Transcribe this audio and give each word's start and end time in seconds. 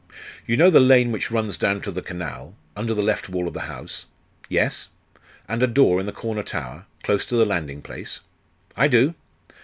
'You 0.47 0.57
know 0.57 0.71
the 0.71 0.79
lane 0.79 1.11
which 1.11 1.29
runs 1.29 1.57
down 1.59 1.81
to 1.83 1.91
the 1.91 2.01
canal, 2.01 2.55
under 2.75 2.95
the 2.95 3.03
left 3.03 3.29
wall 3.29 3.47
of 3.47 3.53
the 3.53 3.59
house?' 3.69 4.07
'Yes.' 4.49 4.89
'And 5.47 5.61
a 5.61 5.67
door 5.67 5.99
in 5.99 6.07
the 6.07 6.11
corner 6.11 6.41
tower, 6.41 6.87
close 7.03 7.23
to 7.25 7.35
the 7.35 7.45
landing 7.45 7.83
place?' 7.83 8.19
'I 8.75 8.87
do. 8.87 9.15